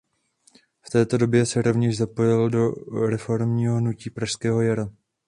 [0.81, 2.71] V této době se rovněž zapojil do
[3.07, 4.89] reformního hnutí pražského jara.